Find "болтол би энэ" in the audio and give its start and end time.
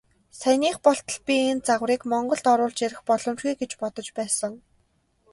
0.85-1.63